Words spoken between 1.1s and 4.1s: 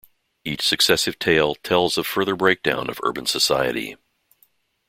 tale tells of further breakdown of urban society.